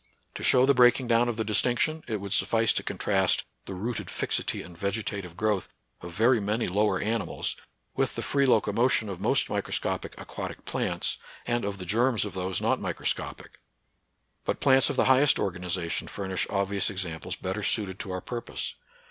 To 0.33 0.41
show 0.41 0.65
the 0.65 0.73
breaking 0.73 1.07
down 1.07 1.29
of 1.29 1.37
the 1.37 1.43
distinction, 1.43 2.03
it 2.07 2.19
would 2.19 2.33
suffice 2.33 2.73
to 2.73 2.81
con 2.81 2.97
trast 2.97 3.43
the 3.65 3.75
rooted 3.75 4.09
fixity 4.09 4.63
and 4.63 4.75
vegetative 4.75 5.37
growth 5.37 5.67
of 6.01 6.09
NATURAL 6.09 6.09
SCIENCE 6.09 6.17
AND 6.17 6.17
RELIGION. 6.17 6.45
23 6.65 6.65
very 6.65 6.69
many 6.73 6.89
lower 6.89 6.99
animals 6.99 7.55
with 7.95 8.15
the 8.15 8.23
free 8.23 8.47
loco 8.47 8.73
motion 8.73 9.09
of 9.09 9.21
most 9.21 9.47
microscopic 9.47 10.19
aquatic 10.19 10.65
plants 10.65 11.19
and 11.45 11.63
of 11.63 11.77
the 11.77 11.85
germs 11.85 12.25
of 12.25 12.33
those 12.33 12.59
not 12.59 12.79
microscopic; 12.81 13.59
but 14.43 14.59
plants 14.59 14.89
of 14.89 14.95
the 14.95 15.05
highest 15.05 15.37
organization 15.37 16.07
furnish 16.07 16.47
ob 16.49 16.69
vious 16.69 16.89
examples 16.89 17.35
better 17.35 17.61
suited 17.61 17.99
to 17.99 18.09
our 18.09 18.21
purpose. 18.21 18.73